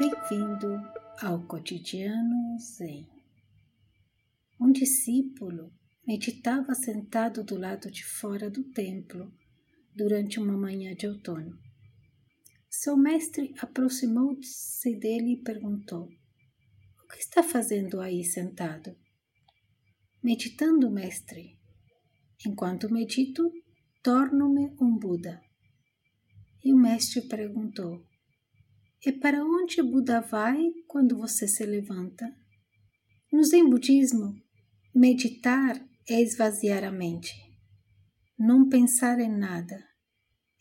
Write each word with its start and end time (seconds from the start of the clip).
Bem-vindo 0.00 0.80
ao 1.20 1.46
cotidiano 1.46 2.58
Zen. 2.58 3.06
Um 4.58 4.72
discípulo 4.72 5.70
meditava 6.06 6.74
sentado 6.74 7.44
do 7.44 7.58
lado 7.58 7.90
de 7.90 8.02
fora 8.02 8.48
do 8.48 8.64
templo 8.72 9.30
durante 9.94 10.40
uma 10.40 10.56
manhã 10.56 10.94
de 10.94 11.06
outono. 11.06 11.54
Seu 12.70 12.96
mestre 12.96 13.52
aproximou-se 13.58 14.98
dele 14.98 15.34
e 15.34 15.42
perguntou: 15.42 16.08
O 17.04 17.06
que 17.06 17.18
está 17.18 17.42
fazendo 17.42 18.00
aí 18.00 18.24
sentado? 18.24 18.96
Meditando, 20.24 20.90
mestre. 20.90 21.58
Enquanto 22.46 22.90
medito, 22.90 23.52
torno-me 24.02 24.74
um 24.80 24.96
Buda. 24.98 25.42
E 26.64 26.72
o 26.72 26.78
mestre 26.78 27.20
perguntou: 27.28 28.08
E 29.04 29.12
para 29.12 29.42
onde 29.42 29.82
Buda 29.82 30.20
vai 30.20 30.72
quando 30.86 31.16
você 31.16 31.48
se 31.48 31.64
levanta? 31.64 32.26
No 33.32 33.42
Zen 33.42 33.68
Budismo, 33.70 34.34
meditar 34.94 35.82
é 36.06 36.20
esvaziar 36.20 36.84
a 36.84 36.90
mente, 36.90 37.32
não 38.38 38.68
pensar 38.68 39.18
em 39.20 39.30
nada, 39.30 39.82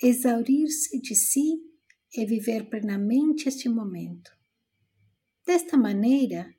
exaurir-se 0.02 1.02
de 1.02 1.16
si 1.16 1.60
e 2.16 2.26
viver 2.26 2.70
plenamente 2.70 3.50
este 3.50 3.68
momento. 3.68 4.32
Desta 5.46 5.76
maneira, 5.76 6.54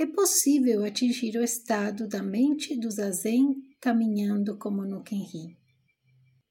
é 0.00 0.06
possível 0.06 0.84
atingir 0.84 1.36
o 1.36 1.44
estado 1.44 2.08
da 2.08 2.22
mente 2.22 2.74
do 2.80 2.90
zazen 2.90 3.54
caminhando 3.80 4.58
como 4.58 4.84
no 4.84 5.02
Kenrin. 5.04 5.56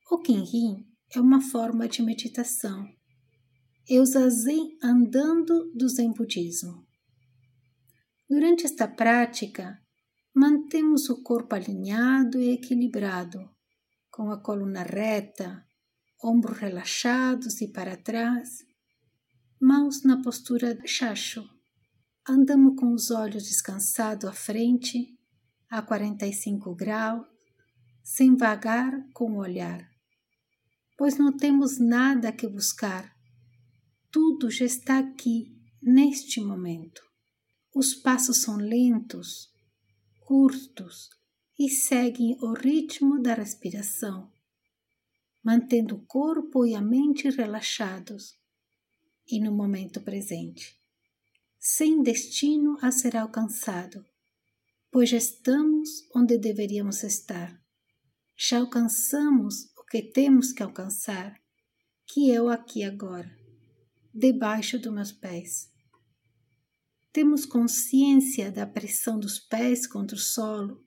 O 0.10 0.20
Kenrin 0.20 0.86
é 1.14 1.20
uma 1.20 1.42
forma 1.42 1.88
de 1.88 2.02
meditação. 2.02 2.88
O 3.90 4.06
zazen 4.06 4.78
andando 4.82 5.72
do 5.76 5.90
Zen 5.90 6.14
Budismo. 6.14 6.88
Durante 8.30 8.66
esta 8.66 8.88
prática, 8.88 9.82
mantemos 10.34 11.10
o 11.10 11.22
corpo 11.22 11.56
alinhado 11.56 12.40
e 12.40 12.52
equilibrado, 12.52 13.50
com 14.10 14.32
a 14.32 14.42
coluna 14.42 14.84
reta, 14.84 15.66
ombros 16.24 16.58
relaxados 16.58 17.60
e 17.62 17.68
para 17.68 17.98
trás, 17.98 18.60
mãos 19.60 20.04
na 20.04 20.22
postura 20.22 20.78
chacho. 20.86 21.44
Andamos 22.28 22.80
com 22.80 22.94
os 22.94 23.12
olhos 23.12 23.44
descansados 23.44 24.30
à 24.30 24.32
frente, 24.34 25.18
a 25.70 25.82
45 25.82 26.76
graus, 26.76 27.26
sem 28.04 28.38
vagar 28.38 28.94
com 29.14 29.34
o 29.34 29.40
olhar 29.40 29.92
pois 31.02 31.18
não 31.18 31.36
temos 31.36 31.80
nada 31.80 32.32
que 32.32 32.48
buscar. 32.48 33.12
Tudo 34.12 34.50
já 34.50 34.66
está 34.66 35.00
aqui, 35.00 35.56
neste 35.82 36.42
momento. 36.42 37.02
Os 37.74 37.94
passos 37.94 38.42
são 38.42 38.58
lentos, 38.58 39.50
curtos 40.20 41.10
e 41.58 41.70
seguem 41.70 42.38
o 42.42 42.54
ritmo 42.54 43.22
da 43.22 43.34
respiração, 43.34 44.32
mantendo 45.44 45.96
o 45.96 46.06
corpo 46.06 46.66
e 46.66 46.76
a 46.76 46.82
mente 46.82 47.30
relaxados 47.30 48.38
e 49.28 49.40
no 49.40 49.52
momento 49.52 50.02
presente, 50.02 50.76
sem 51.58 52.04
destino 52.04 52.78
a 52.82 52.92
ser 52.92 53.16
alcançado, 53.16 54.06
pois 54.92 55.10
já 55.10 55.18
estamos 55.18 55.90
onde 56.14 56.38
deveríamos 56.38 57.04
estar. 57.04 57.60
Já 58.36 58.60
alcançamos 58.60 59.72
que 59.92 60.02
temos 60.02 60.54
que 60.54 60.64
alcançar, 60.64 61.38
que 62.08 62.32
é 62.32 62.42
o 62.42 62.48
aqui 62.48 62.82
agora, 62.82 63.30
debaixo 64.14 64.78
dos 64.80 64.94
meus 64.94 65.12
pés. 65.12 65.70
Temos 67.14 67.46
consciência 67.46 68.52
da 68.52 68.66
pressão 68.66 69.20
dos 69.20 69.40
pés 69.40 69.86
contra 69.86 70.16
o 70.16 70.20
solo, 70.20 70.84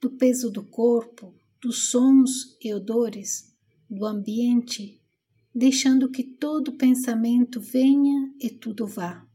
do 0.00 0.10
peso 0.10 0.50
do 0.50 0.64
corpo, 0.64 1.34
dos 1.60 1.90
sons 1.90 2.56
e 2.62 2.72
odores, 2.72 3.54
do 3.88 4.06
ambiente, 4.06 5.02
deixando 5.54 6.10
que 6.10 6.22
todo 6.22 6.76
pensamento 6.76 7.60
venha 7.60 8.32
e 8.40 8.48
tudo 8.48 8.86
vá. 8.86 9.26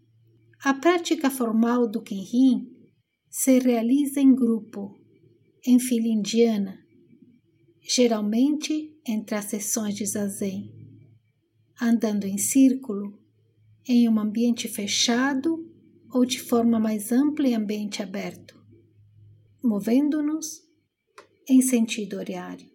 A 0.64 0.74
prática 0.74 1.30
formal 1.30 1.88
do 1.88 2.02
Kenrin 2.02 2.72
se 3.30 3.60
realiza 3.60 4.20
em 4.20 4.34
grupo, 4.34 4.98
em 5.64 5.78
fila 5.78 6.08
indiana, 6.08 6.80
geralmente 7.82 8.98
entre 9.06 9.36
as 9.36 9.46
sessões 9.46 9.96
de 9.96 10.06
zazen, 10.06 10.85
andando 11.80 12.26
em 12.26 12.38
círculo, 12.38 13.20
em 13.88 14.10
um 14.10 14.20
ambiente 14.20 14.68
fechado 14.68 15.72
ou 16.12 16.26
de 16.26 16.40
forma 16.40 16.80
mais 16.80 17.12
ampla 17.12 17.48
em 17.48 17.56
ambiente 17.56 18.02
aberto, 18.02 18.60
movendo-nos 19.64 20.64
em 21.48 21.62
sentido 21.62 22.18
horário. 22.18 22.70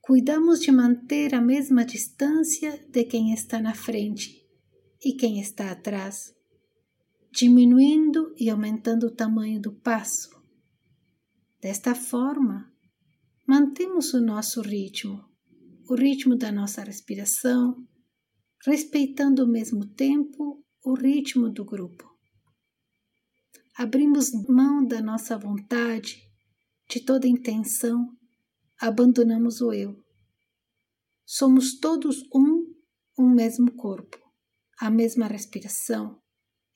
Cuidamos 0.00 0.60
de 0.60 0.70
manter 0.70 1.34
a 1.34 1.40
mesma 1.40 1.84
distância 1.84 2.84
de 2.88 3.04
quem 3.04 3.32
está 3.32 3.60
na 3.60 3.74
frente 3.74 4.44
e 5.04 5.14
quem 5.14 5.40
está 5.40 5.70
atrás, 5.70 6.34
diminuindo 7.30 8.34
e 8.36 8.50
aumentando 8.50 9.06
o 9.06 9.10
tamanho 9.10 9.60
do 9.60 9.72
passo. 9.72 10.30
Desta 11.60 11.94
forma, 11.94 12.72
mantemos 13.46 14.12
o 14.12 14.20
nosso 14.20 14.60
ritmo, 14.60 15.24
o 15.88 15.94
ritmo 15.94 16.36
da 16.36 16.52
nossa 16.52 16.82
respiração, 16.82 17.86
respeitando 18.64 19.42
ao 19.42 19.48
mesmo 19.48 19.86
tempo 19.86 20.64
o 20.84 20.94
ritmo 20.94 21.50
do 21.50 21.64
grupo. 21.64 22.08
Abrimos 23.76 24.30
mão 24.48 24.86
da 24.86 25.00
nossa 25.00 25.36
vontade, 25.36 26.22
de 26.88 27.00
toda 27.00 27.26
intenção, 27.26 28.16
abandonamos 28.80 29.60
o 29.60 29.72
eu. 29.72 29.96
Somos 31.24 31.78
todos 31.80 32.22
um, 32.32 32.72
um 33.18 33.28
mesmo 33.30 33.72
corpo, 33.72 34.18
a 34.78 34.90
mesma 34.90 35.26
respiração 35.26 36.20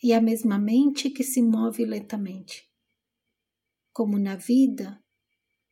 e 0.03 0.13
a 0.13 0.21
mesma 0.21 0.59
mente 0.59 1.11
que 1.11 1.23
se 1.23 1.43
move 1.43 1.85
lentamente. 1.85 2.69
Como 3.93 4.19
na 4.19 4.37
vida, 4.37 5.03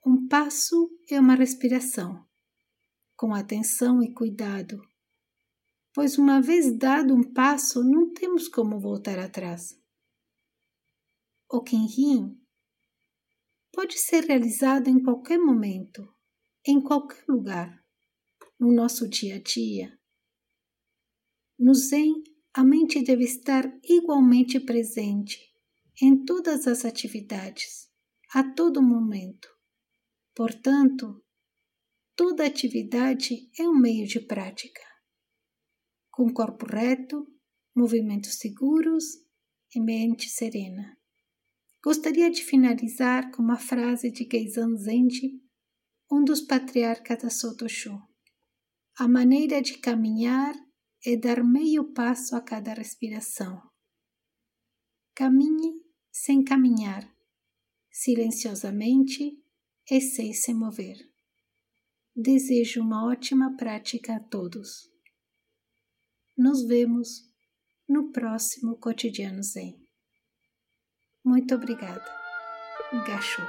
um 0.06 0.28
passo 0.28 0.90
é 1.10 1.18
uma 1.18 1.34
respiração, 1.34 2.24
com 3.16 3.34
atenção 3.34 4.02
e 4.02 4.12
cuidado, 4.12 4.80
pois 5.94 6.18
uma 6.18 6.42
vez 6.42 6.76
dado 6.76 7.14
um 7.14 7.22
passo, 7.22 7.84
não 7.84 8.12
temos 8.12 8.48
como 8.48 8.80
voltar 8.80 9.18
atrás. 9.18 9.80
O 11.48 11.62
Kenrin 11.62 12.36
pode 13.72 13.96
ser 13.98 14.24
realizado 14.24 14.88
em 14.88 15.00
qualquer 15.00 15.38
momento, 15.38 16.12
em 16.66 16.82
qualquer 16.82 17.24
lugar, 17.28 17.80
no 18.58 18.72
nosso 18.72 19.08
dia 19.08 19.36
a 19.36 19.40
dia. 19.40 19.96
No 21.56 21.74
Zen, 21.74 22.12
a 22.52 22.64
mente 22.64 23.02
deve 23.02 23.24
estar 23.24 23.64
igualmente 23.84 24.58
presente 24.58 25.38
em 26.02 26.24
todas 26.24 26.66
as 26.66 26.84
atividades, 26.84 27.88
a 28.32 28.42
todo 28.52 28.82
momento. 28.82 29.48
Portanto, 30.34 31.24
toda 32.16 32.44
atividade 32.44 33.48
é 33.56 33.68
um 33.68 33.78
meio 33.78 34.06
de 34.08 34.18
prática. 34.18 34.93
Com 36.16 36.32
corpo 36.32 36.64
reto, 36.64 37.26
movimentos 37.74 38.36
seguros 38.36 39.02
e 39.74 39.80
mente 39.80 40.28
serena. 40.28 40.96
Gostaria 41.82 42.30
de 42.30 42.40
finalizar 42.44 43.32
com 43.32 43.42
uma 43.42 43.58
frase 43.58 44.12
de 44.12 44.24
Geizan 44.30 44.76
Zenji, 44.76 45.42
um 46.08 46.22
dos 46.22 46.40
patriarcas 46.42 47.20
da 47.20 47.30
Sotosho. 47.30 48.00
A 48.96 49.08
maneira 49.08 49.60
de 49.60 49.76
caminhar 49.78 50.54
é 51.04 51.16
dar 51.16 51.42
meio 51.42 51.92
passo 51.92 52.36
a 52.36 52.40
cada 52.40 52.72
respiração. 52.74 53.60
Caminhe 55.16 55.82
sem 56.12 56.44
caminhar, 56.44 57.12
silenciosamente 57.90 59.36
e 59.90 60.00
sem 60.00 60.32
se 60.32 60.54
mover. 60.54 60.96
Desejo 62.14 62.82
uma 62.82 63.04
ótima 63.04 63.56
prática 63.56 64.14
a 64.14 64.20
todos. 64.20 64.93
Nos 66.36 66.66
vemos 66.66 67.32
no 67.88 68.10
próximo 68.10 68.76
Cotidiano 68.76 69.42
Zen. 69.42 69.86
Muito 71.24 71.54
obrigada. 71.54 72.04
Gacho. 73.06 73.42